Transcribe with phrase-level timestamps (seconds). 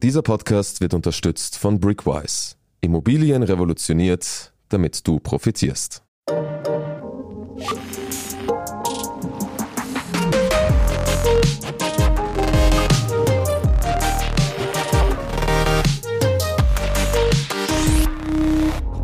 [0.00, 2.54] Dieser Podcast wird unterstützt von Brickwise.
[2.80, 6.04] Immobilien revolutioniert, damit du profitierst.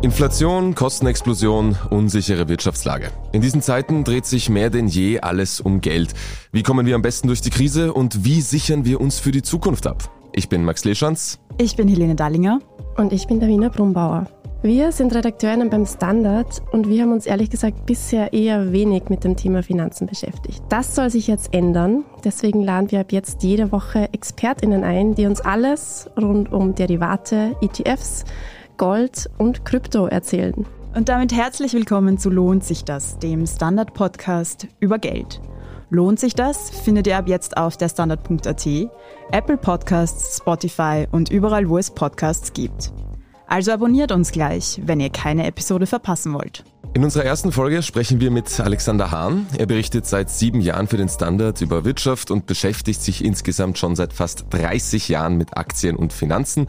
[0.01, 3.11] Inflation, Kostenexplosion, unsichere Wirtschaftslage.
[3.33, 6.13] In diesen Zeiten dreht sich mehr denn je alles um Geld.
[6.53, 9.41] Wie kommen wir am besten durch die Krise und wie sichern wir uns für die
[9.41, 10.14] Zukunft ab?
[10.37, 11.39] Ich bin Max Leschanz.
[11.57, 12.59] Ich bin Helene Dallinger.
[12.97, 14.25] Und ich bin Davina Brumbauer.
[14.63, 19.23] Wir sind Redakteurinnen beim Standard und wir haben uns ehrlich gesagt bisher eher wenig mit
[19.23, 20.61] dem Thema Finanzen beschäftigt.
[20.67, 22.03] Das soll sich jetzt ändern.
[22.25, 27.55] Deswegen laden wir ab jetzt jede Woche ExpertInnen ein, die uns alles rund um Derivate,
[27.61, 28.25] ETFs,
[28.75, 30.65] Gold und Krypto erzählen.
[30.93, 35.39] Und damit herzlich willkommen zu Lohnt sich das, dem Standard-Podcast über Geld.
[35.89, 36.69] Lohnt sich das?
[36.69, 38.67] Findet ihr ab jetzt auf der Standard.at,
[39.31, 42.91] Apple Podcasts, Spotify und überall, wo es Podcasts gibt.
[43.47, 46.63] Also abonniert uns gleich, wenn ihr keine Episode verpassen wollt.
[46.95, 49.47] In unserer ersten Folge sprechen wir mit Alexander Hahn.
[49.57, 53.97] Er berichtet seit sieben Jahren für den Standard über Wirtschaft und beschäftigt sich insgesamt schon
[53.97, 56.67] seit fast 30 Jahren mit Aktien und Finanzen.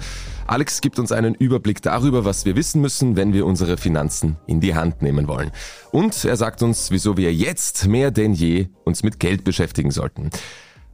[0.49, 4.61] Alex gibt uns einen Überblick darüber, was wir wissen müssen, wenn wir unsere Finanzen in
[4.61, 5.53] die Hand nehmen wollen.
[5.93, 10.31] Und er sagt uns, wieso wir jetzt mehr denn je uns mit Geld beschäftigen sollten.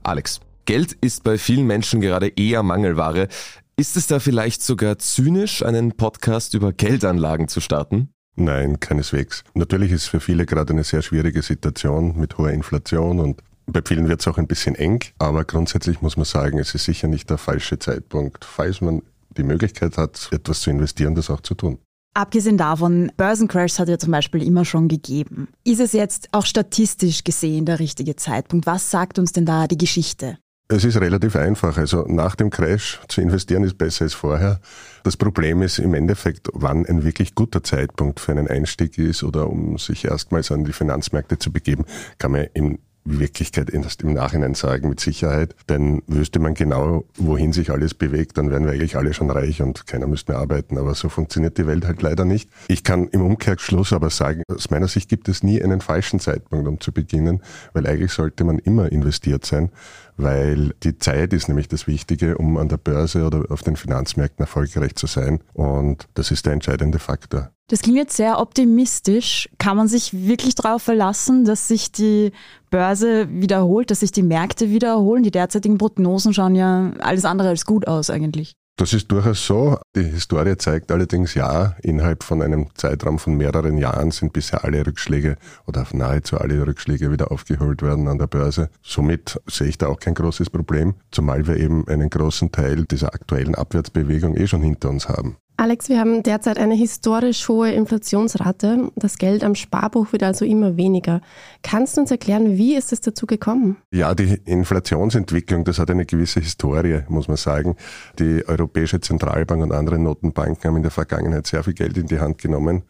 [0.03, 3.29] Alex, Geld ist bei vielen Menschen gerade eher Mangelware.
[3.77, 8.11] Ist es da vielleicht sogar zynisch, einen Podcast über Geldanlagen zu starten?
[8.37, 9.45] Nein, keineswegs.
[9.55, 13.81] Natürlich ist es für viele gerade eine sehr schwierige Situation mit hoher Inflation und bei
[13.85, 17.09] vielen wird es auch ein bisschen eng, aber grundsätzlich muss man sagen, es ist sicher
[17.09, 19.03] nicht der falsche Zeitpunkt, falls man
[19.37, 21.79] die Möglichkeit hat, etwas zu investieren, das auch zu tun.
[22.15, 25.49] Abgesehen davon, Börsencrashs hat ja zum Beispiel immer schon gegeben.
[25.65, 28.67] Ist es jetzt auch statistisch gesehen der richtige Zeitpunkt?
[28.67, 30.37] Was sagt uns denn da die Geschichte?
[30.69, 31.77] Es ist relativ einfach.
[31.77, 34.61] Also nach dem Crash zu investieren ist besser als vorher.
[35.05, 39.51] Das Problem ist im Endeffekt, wann ein wirklich guter Zeitpunkt für einen Einstieg ist oder
[39.51, 41.85] um sich erstmals an die Finanzmärkte zu begeben,
[42.19, 45.57] kann man im Wirklichkeit erst im Nachhinein sagen, mit Sicherheit.
[45.69, 49.61] Denn wüsste man genau, wohin sich alles bewegt, dann wären wir eigentlich alle schon reich
[49.61, 50.79] und keiner müsste mehr arbeiten.
[50.79, 52.49] Aber so funktioniert die Welt halt leider nicht.
[52.69, 56.69] Ich kann im Umkehrschluss aber sagen, aus meiner Sicht gibt es nie einen falschen Zeitpunkt,
[56.69, 57.43] um zu beginnen,
[57.73, 59.71] weil eigentlich sollte man immer investiert sein
[60.17, 64.43] weil die Zeit ist nämlich das Wichtige, um an der Börse oder auf den Finanzmärkten
[64.43, 65.41] erfolgreich zu sein.
[65.55, 67.51] Und das ist der entscheidende Faktor.
[67.69, 69.49] Das klingt jetzt sehr optimistisch.
[69.59, 72.33] Kann man sich wirklich darauf verlassen, dass sich die
[72.71, 75.23] Börse wiederholt, dass sich die Märkte wiederholen?
[75.23, 78.55] Die derzeitigen Prognosen schauen ja alles andere als gut aus eigentlich.
[78.77, 79.79] Das ist durchaus so.
[79.95, 84.87] Die Historie zeigt allerdings ja, innerhalb von einem Zeitraum von mehreren Jahren sind bisher alle
[84.87, 88.71] Rückschläge oder nahezu alle Rückschläge wieder aufgeholt werden an der Börse.
[88.83, 93.15] Somit sehe ich da auch kein großes Problem, zumal wir eben einen großen Teil dieser
[93.15, 95.37] aktuellen Abwärtsbewegung eh schon hinter uns haben.
[95.57, 98.91] Alex, wir haben derzeit eine historisch hohe Inflationsrate.
[98.97, 101.21] Das Geld am Sparbuch wird also immer weniger.
[101.63, 103.77] Kannst du uns erklären, wie ist es dazu gekommen?
[103.93, 107.77] Ja, die Inflationsentwicklung, das hat eine gewisse Historie, muss man sagen.
[108.19, 112.19] Die Europäische Zentralbank und andere Notenbanken haben in der Vergangenheit sehr viel Geld in die
[112.19, 112.83] Hand genommen,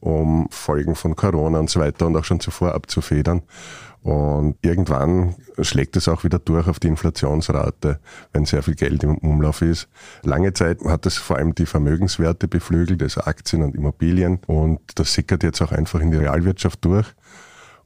[0.00, 3.42] um Folgen von Corona und so weiter und auch schon zuvor abzufedern.
[4.06, 7.98] Und irgendwann schlägt es auch wieder durch auf die Inflationsrate,
[8.32, 9.88] wenn sehr viel Geld im Umlauf ist.
[10.22, 14.38] Lange Zeit hat es vor allem die Vermögenswerte beflügelt, also Aktien und Immobilien.
[14.46, 17.06] Und das sickert jetzt auch einfach in die Realwirtschaft durch.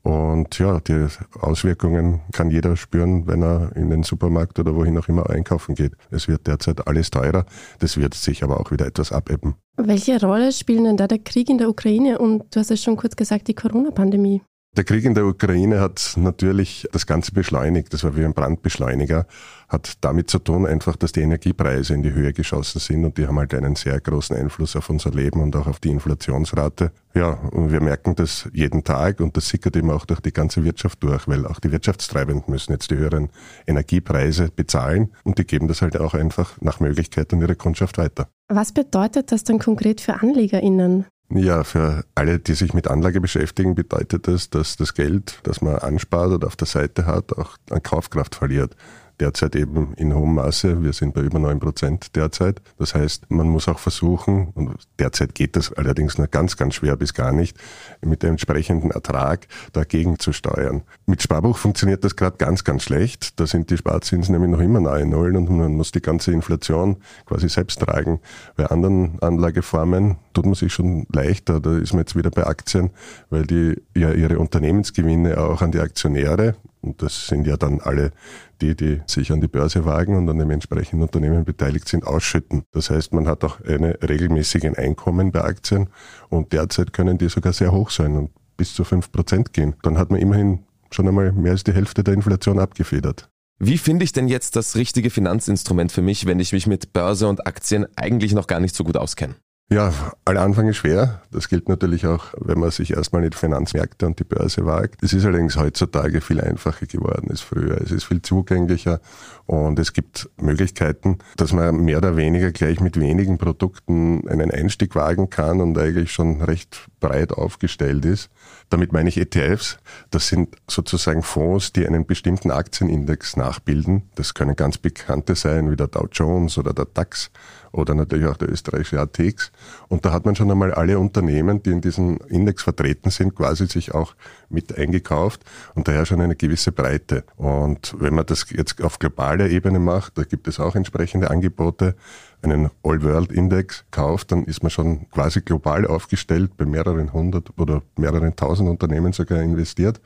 [0.02, 1.06] Und ja, die
[1.40, 5.92] Auswirkungen kann jeder spüren, wenn er in den Supermarkt oder wohin auch immer einkaufen geht.
[6.10, 7.46] Es wird derzeit alles teurer.
[7.78, 9.54] Das wird sich aber auch wieder etwas abebben.
[9.78, 12.96] Welche Rolle spielen denn da der Krieg in der Ukraine und du hast es schon
[12.96, 14.42] kurz gesagt, die Corona-Pandemie?
[14.76, 17.92] Der Krieg in der Ukraine hat natürlich das Ganze beschleunigt.
[17.92, 19.26] Das war wie ein Brandbeschleuniger.
[19.68, 23.26] Hat damit zu tun einfach, dass die Energiepreise in die Höhe geschossen sind und die
[23.26, 26.92] haben halt einen sehr großen Einfluss auf unser Leben und auch auf die Inflationsrate.
[27.14, 30.62] Ja, und wir merken das jeden Tag und das sickert eben auch durch die ganze
[30.64, 33.28] Wirtschaft durch, weil auch die Wirtschaftstreibenden müssen jetzt die höheren
[33.66, 38.28] Energiepreise bezahlen und die geben das halt auch einfach nach Möglichkeit an ihre Kundschaft weiter.
[38.46, 41.06] Was bedeutet das dann konkret für AnlegerInnen?
[41.32, 45.76] Ja, für alle, die sich mit Anlage beschäftigen, bedeutet das, dass das Geld, das man
[45.76, 48.74] anspart oder auf der Seite hat, auch an Kaufkraft verliert
[49.20, 50.82] derzeit eben in hohem Maße.
[50.82, 52.60] Wir sind bei über neun Prozent derzeit.
[52.78, 56.96] Das heißt, man muss auch versuchen, und derzeit geht das allerdings nur ganz, ganz schwer
[56.96, 57.56] bis gar nicht,
[58.04, 60.82] mit dem entsprechenden Ertrag dagegen zu steuern.
[61.06, 63.38] Mit Sparbuch funktioniert das gerade ganz, ganz schlecht.
[63.38, 66.96] Da sind die Sparzinsen nämlich noch immer nahe Null und man muss die ganze Inflation
[67.26, 68.20] quasi selbst tragen.
[68.56, 71.60] Bei anderen Anlageformen tut man sich schon leichter.
[71.60, 72.90] Da ist man jetzt wieder bei Aktien,
[73.28, 78.12] weil die ja ihre Unternehmensgewinne auch an die Aktionäre Und das sind ja dann alle
[78.60, 82.62] die, die sich an die Börse wagen und an dem entsprechenden Unternehmen beteiligt sind, ausschütten.
[82.72, 85.88] Das heißt, man hat auch eine regelmäßigen Einkommen bei Aktien
[86.28, 89.74] und derzeit können die sogar sehr hoch sein und bis zu fünf Prozent gehen.
[89.82, 90.60] Dann hat man immerhin
[90.90, 93.28] schon einmal mehr als die Hälfte der Inflation abgefedert.
[93.58, 97.28] Wie finde ich denn jetzt das richtige Finanzinstrument für mich, wenn ich mich mit Börse
[97.28, 99.34] und Aktien eigentlich noch gar nicht so gut auskenne?
[99.72, 99.92] Ja,
[100.24, 101.22] aller Anfang ist schwer.
[101.30, 105.00] Das gilt natürlich auch, wenn man sich erstmal in die Finanzmärkte und die Börse wagt.
[105.00, 107.80] Es ist allerdings heutzutage viel einfacher geworden als früher.
[107.80, 109.00] Es ist viel zugänglicher
[109.46, 114.96] und es gibt Möglichkeiten, dass man mehr oder weniger gleich mit wenigen Produkten einen Einstieg
[114.96, 118.30] wagen kann und eigentlich schon recht breit aufgestellt ist.
[118.68, 119.78] Damit meine ich ETFs.
[120.10, 124.02] Das sind sozusagen Fonds, die einen bestimmten Aktienindex nachbilden.
[124.14, 127.30] Das können ganz bekannte sein, wie der Dow Jones oder der DAX
[127.72, 129.52] oder natürlich auch der österreichische ATX.
[129.88, 133.66] Und da hat man schon einmal alle Unternehmen, die in diesem Index vertreten sind, quasi
[133.66, 134.14] sich auch
[134.48, 135.42] mit eingekauft
[135.74, 137.24] und daher schon eine gewisse Breite.
[137.36, 141.94] Und wenn man das jetzt auf globaler Ebene macht, da gibt es auch entsprechende Angebote,
[142.42, 148.36] einen All-World-Index kauft, dann ist man schon quasi global aufgestellt, bei mehreren hundert oder mehreren
[148.36, 150.00] tausend Unternehmen sogar investiert.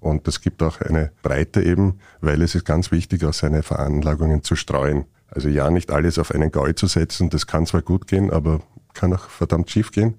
[0.00, 4.42] Und das gibt auch eine Breite eben, weil es ist ganz wichtig, auch seine Veranlagungen
[4.42, 5.04] zu streuen.
[5.28, 8.60] Also ja, nicht alles auf einen Gaul zu setzen, das kann zwar gut gehen, aber
[8.92, 10.14] kann auch verdammt schief gehen.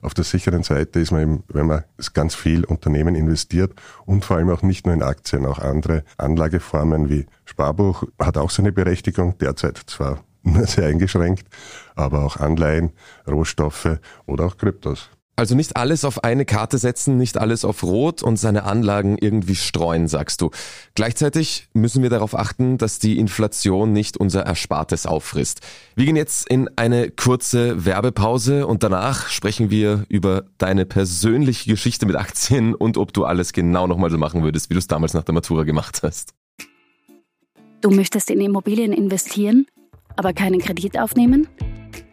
[0.00, 3.72] Auf der sicheren Seite ist man eben, wenn man ganz viel Unternehmen investiert
[4.04, 8.50] und vor allem auch nicht nur in Aktien, auch andere Anlageformen wie Sparbuch hat auch
[8.50, 11.46] seine Berechtigung, derzeit zwar nur sehr eingeschränkt,
[11.94, 12.92] aber auch Anleihen,
[13.26, 15.10] Rohstoffe oder auch Kryptos.
[15.36, 19.56] Also nicht alles auf eine Karte setzen, nicht alles auf Rot und seine Anlagen irgendwie
[19.56, 20.50] streuen, sagst du.
[20.94, 25.60] Gleichzeitig müssen wir darauf achten, dass die Inflation nicht unser Erspartes auffrisst.
[25.96, 32.06] Wir gehen jetzt in eine kurze Werbepause und danach sprechen wir über deine persönliche Geschichte
[32.06, 35.14] mit Aktien und ob du alles genau nochmal so machen würdest, wie du es damals
[35.14, 36.32] nach der Matura gemacht hast.
[37.80, 39.66] Du möchtest in Immobilien investieren,
[40.16, 41.48] aber keinen Kredit aufnehmen?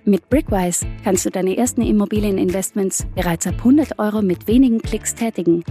[0.04, 5.64] Mit Brickwise kannst du deine ersten Immobilieninvestments bereits ab 100 Euro mit wenigen Klicks tätigen.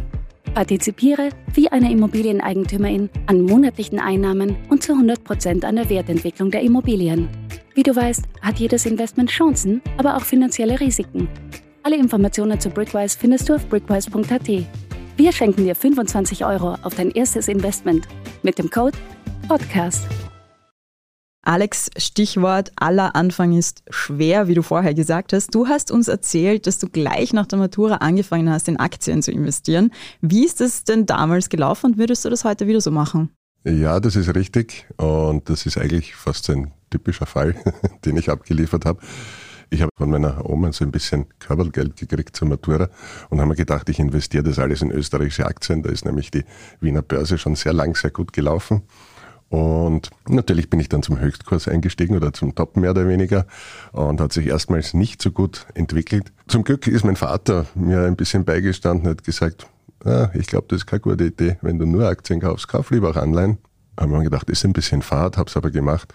[0.54, 7.28] Partizipiere wie eine Immobilieneigentümerin an monatlichen Einnahmen und zu 100% an der Wertentwicklung der Immobilien.
[7.74, 11.28] Wie du weißt, hat jedes Investment Chancen, aber auch finanzielle Risiken.
[11.82, 14.48] Alle Informationen zu Brickwise findest du auf brickwise.at.
[15.16, 18.06] Wir schenken dir 25 Euro auf dein erstes Investment
[18.42, 18.96] mit dem Code
[19.48, 20.29] PODCAST.
[21.42, 25.54] Alex, Stichwort aller Anfang ist schwer, wie du vorher gesagt hast.
[25.54, 29.32] Du hast uns erzählt, dass du gleich nach der Matura angefangen hast, in Aktien zu
[29.32, 29.90] investieren.
[30.20, 33.30] Wie ist es denn damals gelaufen und würdest du das heute wieder so machen?
[33.64, 37.54] Ja, das ist richtig und das ist eigentlich fast ein typischer Fall,
[38.04, 39.00] den ich abgeliefert habe.
[39.70, 42.90] Ich habe von meiner Oma so ein bisschen Körpergeld gekriegt zur Matura
[43.30, 45.82] und habe mir gedacht, ich investiere das alles in österreichische Aktien.
[45.82, 46.44] Da ist nämlich die
[46.80, 48.82] Wiener Börse schon sehr lang sehr gut gelaufen.
[49.50, 53.46] Und natürlich bin ich dann zum Höchstkurs eingestiegen oder zum Top mehr oder weniger
[53.90, 56.32] und hat sich erstmals nicht so gut entwickelt.
[56.46, 59.66] Zum Glück ist mein Vater mir ein bisschen beigestanden hat gesagt,
[60.04, 61.58] ah, ich glaube, das ist keine gute Idee.
[61.62, 63.58] Wenn du nur Aktien kaufst, kauf lieber auch Anleihen.
[63.98, 66.14] Haben wir gedacht, ist ein bisschen Fahrt, hab's aber gemacht.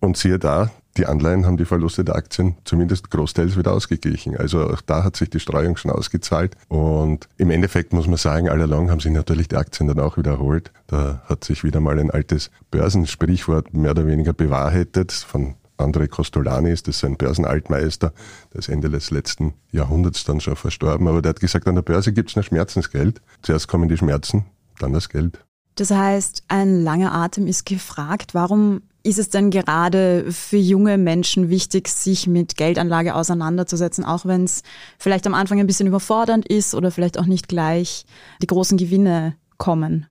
[0.00, 4.36] Und siehe da, die Anleihen haben die Verluste der Aktien zumindest großteils wieder ausgeglichen.
[4.36, 6.56] Also auch da hat sich die Streuung schon ausgezahlt.
[6.68, 10.16] Und im Endeffekt muss man sagen, all along haben sich natürlich die Aktien dann auch
[10.16, 10.72] wiederholt.
[10.86, 16.70] Da hat sich wieder mal ein altes Börsensprichwort mehr oder weniger bewahrheitet von André Costolani
[16.70, 18.14] ist das ein Börsenaltmeister,
[18.52, 21.82] der ist Ende des letzten Jahrhunderts dann schon verstorben, aber der hat gesagt, an der
[21.82, 23.20] Börse gibt es nur Schmerzensgeld.
[23.42, 24.46] Zuerst kommen die Schmerzen,
[24.78, 25.44] dann das Geld.
[25.76, 28.34] Das heißt, ein langer Atem ist gefragt.
[28.34, 34.44] Warum ist es denn gerade für junge Menschen wichtig, sich mit Geldanlage auseinanderzusetzen, auch wenn
[34.44, 34.62] es
[34.98, 38.04] vielleicht am Anfang ein bisschen überfordernd ist oder vielleicht auch nicht gleich
[38.42, 40.06] die großen Gewinne kommen?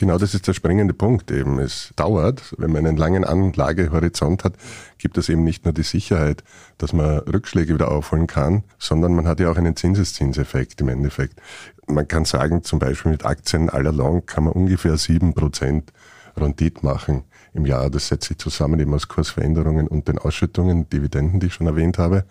[0.00, 1.58] Genau, das ist der springende Punkt eben.
[1.58, 4.54] Es dauert, wenn man einen langen Anlagehorizont hat,
[4.96, 6.42] gibt es eben nicht nur die Sicherheit,
[6.78, 11.38] dass man Rückschläge wieder aufholen kann, sondern man hat ja auch einen Zinseszinseffekt im Endeffekt.
[11.86, 15.92] Man kann sagen, zum Beispiel mit Aktien all along kann man ungefähr sieben Prozent
[16.34, 17.90] Rendite machen im Jahr.
[17.90, 21.98] Das setzt sich zusammen eben aus Kursveränderungen und den Ausschüttungen, Dividenden, die ich schon erwähnt
[21.98, 22.24] habe.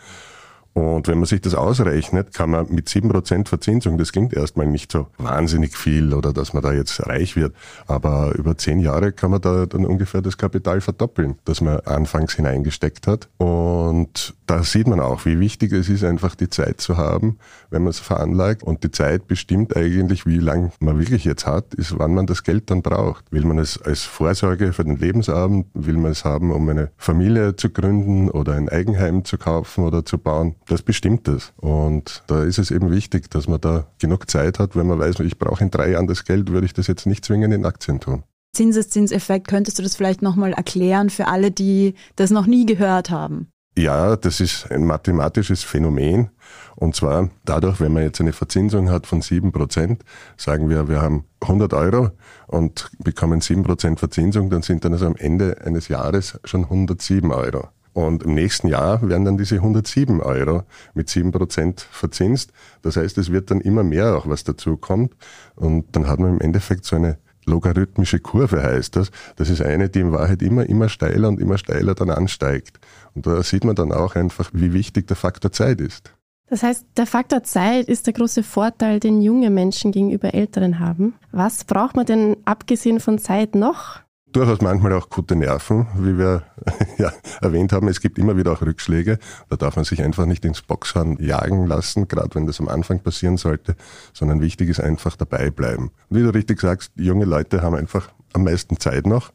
[0.74, 4.68] Und wenn man sich das ausrechnet, kann man mit sieben Prozent Verzinsung, das klingt erstmal
[4.68, 7.56] nicht so wahnsinnig viel oder dass man da jetzt reich wird,
[7.88, 12.36] aber über zehn Jahre kann man da dann ungefähr das Kapital verdoppeln, das man anfangs
[12.36, 13.30] hineingesteckt hat.
[13.38, 17.38] Und da sieht man auch, wie wichtig es ist, einfach die Zeit zu haben,
[17.70, 18.64] wenn man es veranlagt.
[18.64, 22.44] Und die Zeit bestimmt eigentlich, wie lange man wirklich jetzt hat, ist, wann man das
[22.44, 23.32] Geld dann braucht.
[23.32, 25.68] Will man es als Vorsorge für den Lebensabend?
[25.76, 30.04] Will man es haben, um eine Familie zu gründen oder ein Eigenheim zu kaufen oder
[30.04, 30.56] zu bauen?
[30.72, 31.54] Das bestimmt das.
[31.58, 35.20] Und da ist es eben wichtig, dass man da genug Zeit hat, wenn man weiß,
[35.22, 38.00] ich brauche in drei Jahren das Geld, würde ich das jetzt nicht zwingend in Aktien
[38.00, 38.24] tun.
[38.54, 43.48] Zinseszinseffekt, könntest du das vielleicht nochmal erklären für alle, die das noch nie gehört haben?
[43.78, 46.30] Ja, das ist ein mathematisches Phänomen.
[46.76, 50.04] Und zwar dadurch, wenn man jetzt eine Verzinsung hat von sieben Prozent,
[50.38, 52.12] sagen wir, wir haben 100 Euro
[52.48, 57.32] und bekommen sieben Prozent Verzinsung, dann sind dann also am Ende eines Jahres schon 107
[57.32, 57.70] Euro.
[58.00, 60.64] Und im nächsten Jahr werden dann diese 107 Euro
[60.94, 62.54] mit sieben Prozent verzinst.
[62.82, 65.14] Das heißt, es wird dann immer mehr auch was dazu kommt.
[65.58, 69.12] Und dann hat man im Endeffekt so eine logarithmische Kurve heißt das.
[69.36, 72.80] Das ist eine, die in Wahrheit immer, immer steiler und immer steiler dann ansteigt.
[73.16, 76.14] Und da sieht man dann auch einfach, wie wichtig der Faktor Zeit ist.
[76.48, 81.16] Das heißt, der Faktor Zeit ist der große Vorteil, den junge Menschen gegenüber Älteren haben.
[81.34, 84.00] Was braucht man denn abgesehen von Zeit noch?
[84.32, 86.44] Durchaus manchmal auch gute Nerven, wie wir
[87.00, 87.88] ja, erwähnt haben.
[87.88, 89.18] Es gibt immer wieder auch Rückschläge.
[89.50, 93.00] Da darf man sich einfach nicht ins Boxhorn jagen lassen, gerade wenn das am Anfang
[93.00, 93.76] passieren sollte,
[94.14, 95.92] sondern wichtig ist einfach dabei bleiben.
[96.10, 99.32] Und wie du richtig sagst, junge Leute haben einfach am meisten Zeit noch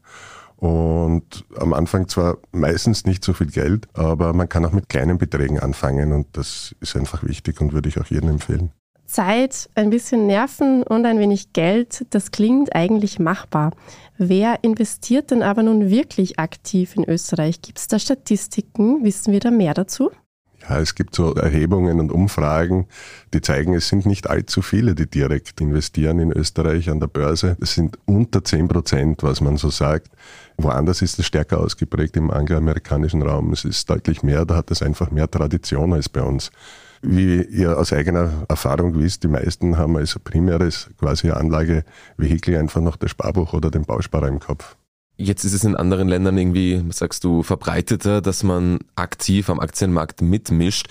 [0.57, 5.19] und am Anfang zwar meistens nicht so viel Geld, aber man kann auch mit kleinen
[5.19, 8.73] Beträgen anfangen und das ist einfach wichtig und würde ich auch jedem empfehlen.
[9.15, 13.71] Zeit, ein bisschen Nerven und ein wenig Geld, das klingt eigentlich machbar.
[14.19, 17.63] Wer investiert denn aber nun wirklich aktiv in Österreich?
[17.63, 19.05] Gibt es da Statistiken?
[19.05, 20.11] Wissen wir da mehr dazu?
[20.69, 22.87] Ja, es gibt so Erhebungen und Umfragen,
[23.33, 27.57] die zeigen, es sind nicht allzu viele, die direkt investieren in Österreich an der Börse.
[27.61, 30.09] Es sind unter 10 Prozent, was man so sagt.
[30.57, 33.53] Woanders ist es stärker ausgeprägt im angloamerikanischen Raum.
[33.53, 36.51] Es ist deutlich mehr, da hat es einfach mehr Tradition als bei uns.
[37.07, 42.97] Wie ihr aus eigener Erfahrung wisst, die meisten haben als primäres quasi Anlagevehikel einfach noch
[42.97, 44.77] das Sparbuch oder den Bausparer im Kopf.
[45.17, 50.23] Jetzt ist es in anderen Ländern irgendwie, sagst du, verbreiteter, dass man aktiv am Aktienmarkt
[50.23, 50.89] mitmischt.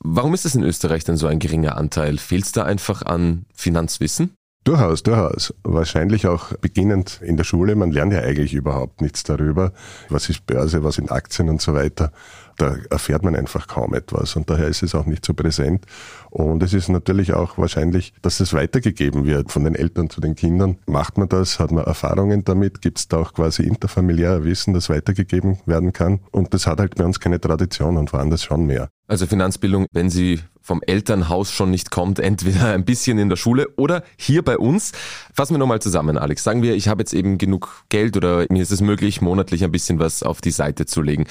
[0.00, 2.18] Warum ist es in Österreich denn so ein geringer Anteil?
[2.18, 4.32] Fehlt es da einfach an Finanzwissen?
[4.64, 5.54] Durchaus, durchaus.
[5.62, 7.76] Wahrscheinlich auch beginnend in der Schule.
[7.76, 9.72] Man lernt ja eigentlich überhaupt nichts darüber.
[10.08, 12.12] Was ist Börse, was sind Aktien und so weiter
[12.56, 15.86] da erfährt man einfach kaum etwas und daher ist es auch nicht so präsent.
[16.30, 20.34] Und es ist natürlich auch wahrscheinlich, dass es weitergegeben wird von den Eltern zu den
[20.34, 20.78] Kindern.
[20.86, 21.58] Macht man das?
[21.58, 22.80] Hat man Erfahrungen damit?
[22.80, 26.20] Gibt es da auch quasi interfamiliär Wissen, das weitergegeben werden kann?
[26.30, 28.88] Und das hat halt bei uns keine Tradition und woanders schon mehr.
[29.08, 33.68] Also Finanzbildung, wenn sie vom Elternhaus schon nicht kommt, entweder ein bisschen in der Schule
[33.76, 34.92] oder hier bei uns.
[35.34, 36.44] Fassen wir nochmal zusammen, Alex.
[36.44, 39.72] Sagen wir, ich habe jetzt eben genug Geld oder mir ist es möglich, monatlich ein
[39.72, 41.26] bisschen was auf die Seite zu legen.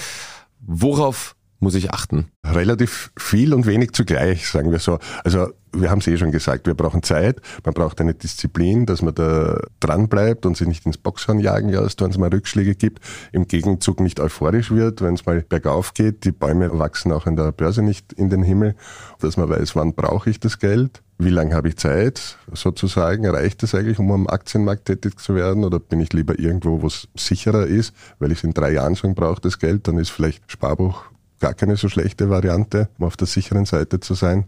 [0.66, 2.32] Worauf muss ich achten?
[2.46, 5.00] Relativ viel und wenig zugleich, sagen wir so.
[5.24, 9.02] Also wir haben es eh schon gesagt, wir brauchen Zeit, man braucht eine Disziplin, dass
[9.02, 12.76] man da dran bleibt und sich nicht ins Boxhorn jagen lässt, wenn es mal Rückschläge
[12.76, 13.00] gibt.
[13.32, 16.26] Im Gegenzug nicht euphorisch wird, wenn es mal bergauf geht.
[16.26, 18.76] Die Bäume wachsen auch in der Börse nicht in den Himmel.
[19.20, 23.26] Dass man weiß, wann brauche ich das Geld, wie lange habe ich Zeit, sozusagen.
[23.28, 26.88] Reicht es eigentlich, um am Aktienmarkt tätig zu werden oder bin ich lieber irgendwo, wo
[26.88, 30.52] es sicherer ist, weil ich in drei Jahren schon brauche, das Geld, dann ist vielleicht
[30.52, 31.11] Sparbuch
[31.42, 34.46] gar keine so schlechte Variante, um auf der sicheren Seite zu sein,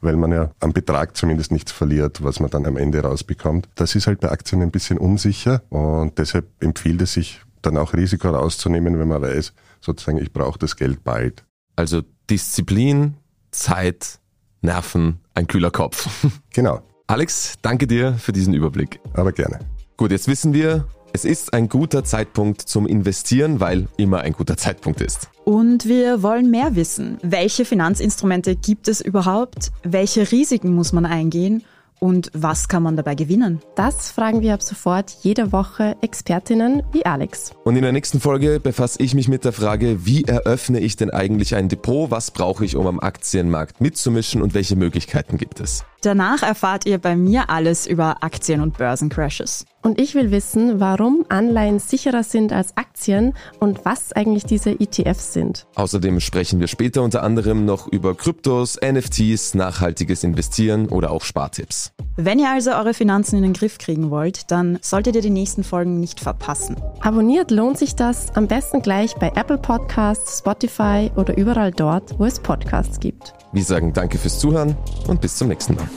[0.00, 3.68] weil man ja am Betrag zumindest nichts verliert, was man dann am Ende rausbekommt.
[3.74, 7.94] Das ist halt bei Aktien ein bisschen unsicher und deshalb empfiehlt es sich dann auch
[7.94, 11.44] Risiko rauszunehmen, wenn man weiß, sozusagen, ich brauche das Geld bald.
[11.76, 13.14] Also Disziplin,
[13.50, 14.18] Zeit,
[14.60, 16.08] Nerven, ein kühler Kopf.
[16.52, 16.82] Genau.
[17.06, 19.00] Alex, danke dir für diesen Überblick.
[19.12, 19.58] Aber gerne.
[19.96, 24.56] Gut, jetzt wissen wir, es ist ein guter Zeitpunkt zum Investieren, weil immer ein guter
[24.56, 25.30] Zeitpunkt ist.
[25.44, 27.18] Und wir wollen mehr wissen.
[27.22, 29.70] Welche Finanzinstrumente gibt es überhaupt?
[29.84, 31.62] Welche Risiken muss man eingehen?
[32.00, 33.62] Und was kann man dabei gewinnen?
[33.76, 37.52] Das fragen wir ab sofort jede Woche Expertinnen wie Alex.
[37.62, 41.10] Und in der nächsten Folge befasse ich mich mit der Frage, wie eröffne ich denn
[41.10, 42.10] eigentlich ein Depot?
[42.10, 45.84] Was brauche ich, um am Aktienmarkt mitzumischen und welche Möglichkeiten gibt es?
[46.04, 49.64] Danach erfahrt ihr bei mir alles über Aktien- und Börsencrashes.
[49.80, 55.32] Und ich will wissen, warum Anleihen sicherer sind als Aktien und was eigentlich diese ETFs
[55.32, 55.66] sind.
[55.76, 61.92] Außerdem sprechen wir später unter anderem noch über Kryptos, NFTs, nachhaltiges Investieren oder auch Spartipps.
[62.16, 65.64] Wenn ihr also eure Finanzen in den Griff kriegen wollt, dann solltet ihr die nächsten
[65.64, 66.76] Folgen nicht verpassen.
[67.00, 72.24] Abonniert lohnt sich das am besten gleich bei Apple Podcasts, Spotify oder überall dort, wo
[72.24, 73.34] es Podcasts gibt.
[73.52, 74.76] Wir sagen danke fürs Zuhören
[75.08, 75.88] und bis zum nächsten Mal.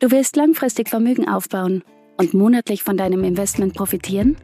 [0.00, 1.82] Du willst langfristig Vermögen aufbauen
[2.18, 4.36] und monatlich von deinem Investment profitieren?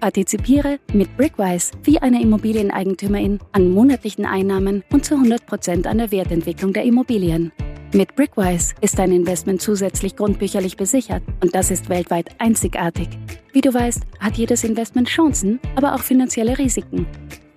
[0.00, 6.72] Partizipiere mit Brickwise wie eine Immobilieneigentümerin an monatlichen Einnahmen und zu 100% an der Wertentwicklung
[6.72, 7.52] der Immobilien.
[7.92, 13.08] Mit Brickwise ist dein Investment zusätzlich grundbücherlich besichert und das ist weltweit einzigartig.
[13.52, 17.06] Wie du weißt, hat jedes Investment Chancen, aber auch finanzielle Risiken.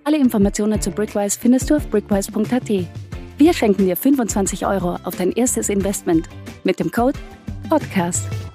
[0.03, 2.69] Alle Informationen zu Brickwise findest du auf brickwise.at.
[3.37, 6.27] Wir schenken dir 25 Euro auf dein erstes Investment
[6.63, 7.19] mit dem Code
[7.69, 8.48] PODCAST.